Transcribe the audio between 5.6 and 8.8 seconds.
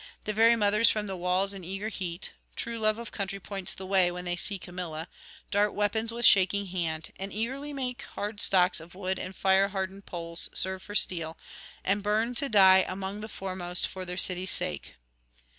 weapons with shaking hand, and eagerly make hard stocks